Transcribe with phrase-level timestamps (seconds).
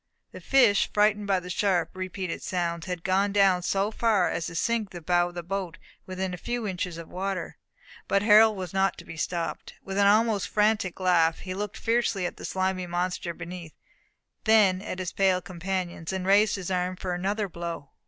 [0.31, 4.55] The fish, frightened by the sharp repeated sounds, had gone down so far as to
[4.55, 5.77] sink the bow of the boat
[6.07, 7.59] within a few inches of the water.
[8.07, 9.75] But Harold was not to be stopped.
[9.83, 13.75] With an almost frantic laugh, he looked fiercely at the slimy monster beneath,
[14.45, 17.91] then at his pale companions, and raised his arm for another blow.